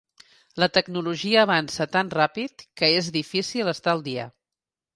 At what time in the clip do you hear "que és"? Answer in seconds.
2.81-3.13